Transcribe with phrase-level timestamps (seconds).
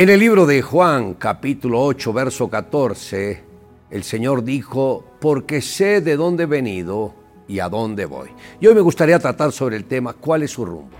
[0.00, 3.44] En el libro de Juan, capítulo 8, verso 14,
[3.90, 7.14] el Señor dijo, porque sé de dónde he venido
[7.46, 8.30] y a dónde voy.
[8.62, 10.96] Y hoy me gustaría tratar sobre el tema, ¿cuál es su rumbo?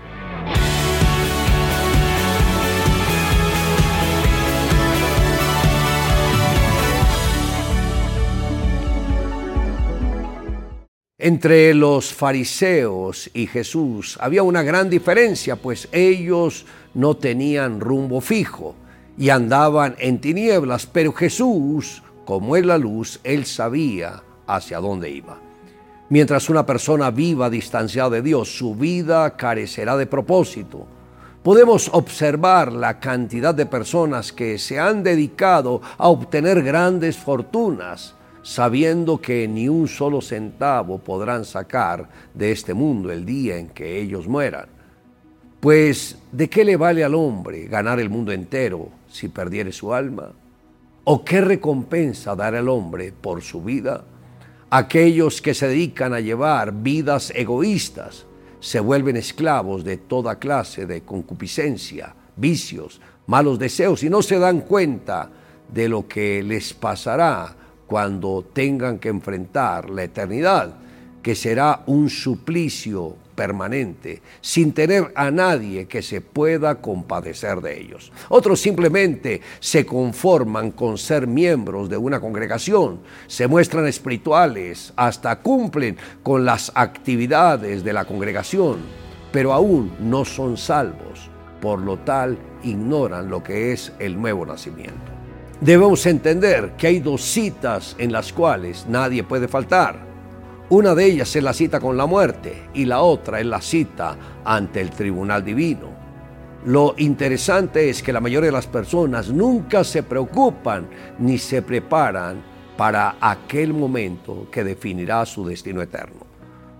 [11.17, 18.75] Entre los fariseos y Jesús había una gran diferencia, pues ellos no tenían rumbo fijo
[19.17, 25.39] y andaban en tinieblas, pero Jesús, como es la luz, él sabía hacia dónde iba.
[26.09, 30.85] Mientras una persona viva distanciada de Dios, su vida carecerá de propósito.
[31.41, 39.21] Podemos observar la cantidad de personas que se han dedicado a obtener grandes fortunas, sabiendo
[39.21, 44.27] que ni un solo centavo podrán sacar de este mundo el día en que ellos
[44.27, 44.67] mueran.
[45.61, 50.31] Pues, ¿de qué le vale al hombre ganar el mundo entero si perdiere su alma?
[51.03, 54.03] ¿O qué recompensa dar al hombre por su vida?
[54.69, 58.25] Aquellos que se dedican a llevar vidas egoístas
[58.59, 64.61] se vuelven esclavos de toda clase de concupiscencia, vicios, malos deseos y no se dan
[64.61, 65.29] cuenta
[65.67, 67.55] de lo que les pasará
[67.87, 70.75] cuando tengan que enfrentar la eternidad,
[71.21, 78.11] que será un suplicio permanente, sin tener a nadie que se pueda compadecer de ellos.
[78.29, 85.97] Otros simplemente se conforman con ser miembros de una congregación, se muestran espirituales, hasta cumplen
[86.23, 88.79] con las actividades de la congregación,
[89.31, 91.29] pero aún no son salvos,
[91.61, 95.11] por lo tal ignoran lo que es el nuevo nacimiento
[95.61, 100.10] debemos entender que hay dos citas en las cuales nadie puede faltar.
[100.71, 104.15] Una de ellas es la cita con la muerte y la otra es la cita
[104.45, 105.89] ante el tribunal divino.
[106.63, 110.87] Lo interesante es que la mayoría de las personas nunca se preocupan
[111.19, 112.41] ni se preparan
[112.77, 116.21] para aquel momento que definirá su destino eterno.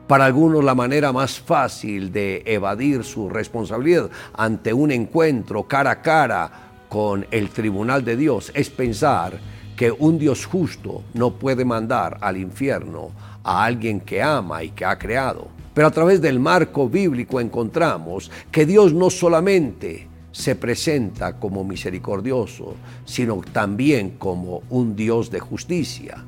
[0.07, 6.01] Para algunos la manera más fácil de evadir su responsabilidad ante un encuentro cara a
[6.01, 6.51] cara
[6.87, 9.37] con el tribunal de Dios es pensar
[9.75, 13.09] que un Dios justo no puede mandar al infierno
[13.43, 15.47] a alguien que ama y que ha creado.
[15.73, 22.75] Pero a través del marco bíblico encontramos que Dios no solamente se presenta como misericordioso,
[23.05, 26.23] sino también como un Dios de justicia.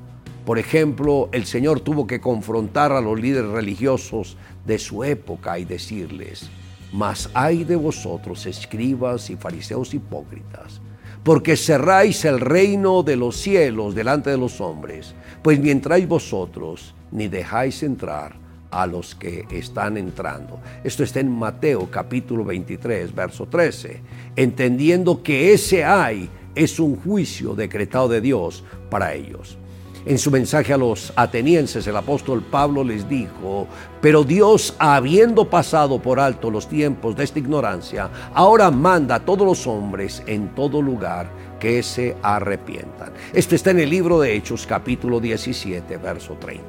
[0.45, 5.65] Por ejemplo, el Señor tuvo que confrontar a los líderes religiosos de su época y
[5.65, 6.49] decirles,
[6.91, 10.81] mas hay de vosotros, escribas y fariseos hipócritas,
[11.23, 16.93] porque cerráis el reino de los cielos delante de los hombres, pues ni entráis vosotros,
[17.11, 18.35] ni dejáis entrar
[18.69, 20.59] a los que están entrando.
[20.83, 24.01] Esto está en Mateo capítulo 23, verso 13,
[24.35, 29.57] entendiendo que ese hay es un juicio decretado de Dios para ellos.
[30.05, 33.67] En su mensaje a los atenienses, el apóstol Pablo les dijo,
[34.01, 39.47] pero Dios, habiendo pasado por alto los tiempos de esta ignorancia, ahora manda a todos
[39.47, 43.13] los hombres en todo lugar que se arrepientan.
[43.31, 46.63] Esto está en el libro de Hechos capítulo 17, verso 30.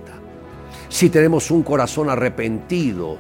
[0.88, 3.18] Si tenemos un corazón arrepentido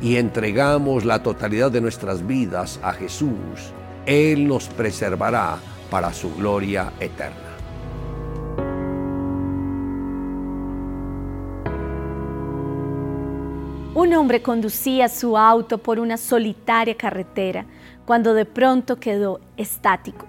[0.00, 3.72] y entregamos la totalidad de nuestras vidas a Jesús,
[4.06, 5.58] Él nos preservará
[5.90, 7.45] para su gloria eterna.
[13.96, 17.64] Un hombre conducía su auto por una solitaria carretera
[18.04, 20.26] cuando de pronto quedó estático.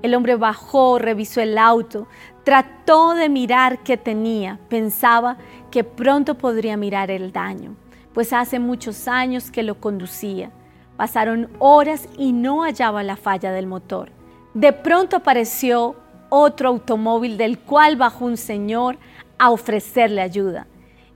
[0.00, 2.08] El hombre bajó, revisó el auto,
[2.44, 5.36] trató de mirar qué tenía, pensaba
[5.70, 7.76] que pronto podría mirar el daño,
[8.14, 10.50] pues hace muchos años que lo conducía.
[10.96, 14.12] Pasaron horas y no hallaba la falla del motor.
[14.54, 15.94] De pronto apareció
[16.30, 18.96] otro automóvil del cual bajó un señor
[19.36, 20.66] a ofrecerle ayuda.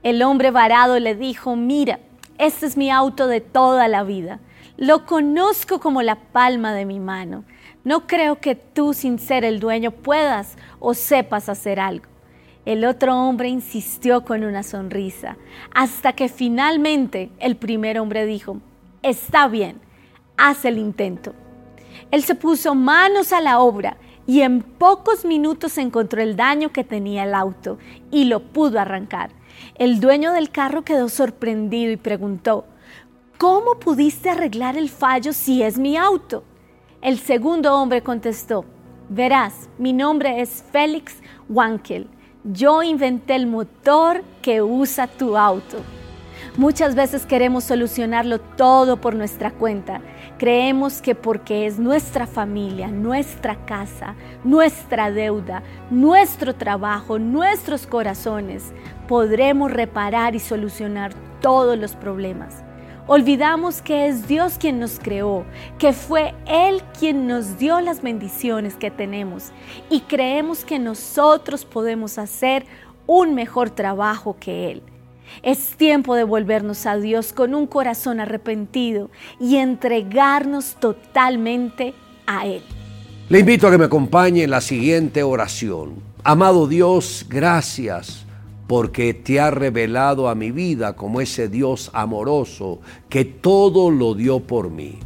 [0.01, 1.99] El hombre varado le dijo, mira,
[2.37, 4.39] este es mi auto de toda la vida.
[4.77, 7.43] Lo conozco como la palma de mi mano.
[7.83, 12.05] No creo que tú, sin ser el dueño, puedas o sepas hacer algo.
[12.65, 15.35] El otro hombre insistió con una sonrisa,
[15.73, 18.57] hasta que finalmente el primer hombre dijo,
[19.01, 19.81] está bien,
[20.37, 21.33] haz el intento.
[22.11, 26.83] Él se puso manos a la obra y en pocos minutos encontró el daño que
[26.85, 27.79] tenía el auto
[28.11, 29.31] y lo pudo arrancar.
[29.79, 32.65] El dueño del carro quedó sorprendido y preguntó,
[33.37, 36.43] ¿cómo pudiste arreglar el fallo si es mi auto?
[37.01, 38.65] El segundo hombre contestó,
[39.07, 42.09] verás, mi nombre es Félix Wankel.
[42.43, 45.77] Yo inventé el motor que usa tu auto.
[46.57, 50.01] Muchas veces queremos solucionarlo todo por nuestra cuenta.
[50.37, 58.71] Creemos que porque es nuestra familia, nuestra casa, nuestra deuda, nuestro trabajo, nuestros corazones,
[59.07, 62.63] podremos reparar y solucionar todos los problemas.
[63.07, 65.43] Olvidamos que es Dios quien nos creó,
[65.79, 69.51] que fue Él quien nos dio las bendiciones que tenemos
[69.89, 72.65] y creemos que nosotros podemos hacer
[73.07, 74.83] un mejor trabajo que Él.
[75.43, 79.09] Es tiempo de volvernos a Dios con un corazón arrepentido
[79.39, 81.93] y entregarnos totalmente
[82.25, 82.63] a Él.
[83.29, 85.95] Le invito a que me acompañe en la siguiente oración.
[86.23, 88.25] Amado Dios, gracias
[88.67, 94.41] porque te ha revelado a mi vida como ese Dios amoroso que todo lo dio
[94.41, 94.99] por mí.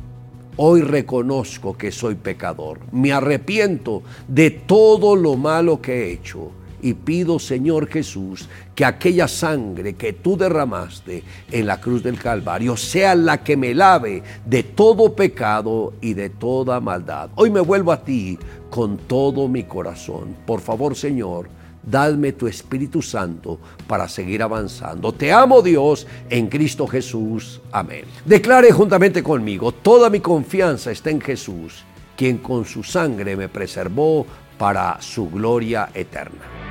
[0.57, 2.79] Hoy reconozco que soy pecador.
[2.91, 6.51] Me arrepiento de todo lo malo que he hecho
[6.83, 12.75] y pido, Señor Jesús, que aquella sangre que tú derramaste en la cruz del Calvario
[12.75, 17.29] sea la que me lave de todo pecado y de toda maldad.
[17.35, 18.37] Hoy me vuelvo a ti
[18.69, 20.35] con todo mi corazón.
[20.45, 21.47] Por favor, Señor,
[21.81, 25.13] dadme tu Espíritu Santo para seguir avanzando.
[25.13, 27.61] Te amo Dios en Cristo Jesús.
[27.71, 28.03] Amén.
[28.25, 31.85] Declare juntamente conmigo, toda mi confianza está en Jesús,
[32.17, 34.25] quien con su sangre me preservó
[34.57, 36.62] para su gloria eterna.